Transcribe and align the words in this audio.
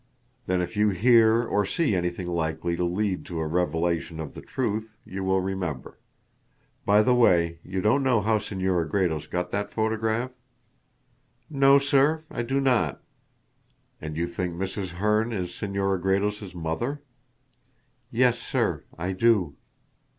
"Then 0.47 0.61
if 0.63 0.75
you 0.75 0.89
hear 0.89 1.43
or 1.43 1.63
see 1.63 1.93
anything 1.93 2.25
likely 2.25 2.75
to 2.75 2.83
lead 2.83 3.23
to 3.27 3.39
a 3.39 3.45
revelation 3.45 4.19
of 4.19 4.33
the 4.33 4.41
truth, 4.41 4.97
you 5.05 5.23
will 5.23 5.41
remember. 5.41 5.99
By 6.87 7.03
the 7.03 7.13
way, 7.13 7.59
you 7.63 7.81
don't 7.81 8.01
know 8.01 8.19
how 8.19 8.39
Senora 8.39 8.89
Gredos 8.89 9.27
got 9.29 9.51
that 9.51 9.69
photograph?" 9.69 10.31
"No, 11.51 11.77
sir, 11.77 12.23
I 12.31 12.41
do 12.41 12.59
not." 12.59 12.99
"And 14.01 14.17
you 14.17 14.25
think 14.25 14.55
Mrs. 14.55 14.87
Herne 14.93 15.31
is 15.31 15.53
Senora 15.53 15.99
Gredos' 16.01 16.55
mother?" 16.55 17.03
"Yes, 18.09 18.39
sir, 18.39 18.83
I 18.97 19.11
do." 19.11 19.55